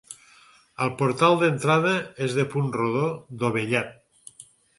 [0.85, 1.91] El portal d'entrada
[2.29, 3.05] és de punt rodó
[3.45, 4.43] dovellat.